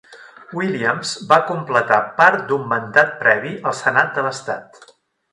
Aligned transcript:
Williams 0.59 1.09
va 1.33 1.37
completar 1.49 1.99
part 2.21 2.47
d'un 2.51 2.63
mandat 2.71 3.11
previ 3.19 3.51
al 3.73 3.77
senat 3.81 4.09
de 4.17 4.25
l'Estat. 4.29 4.81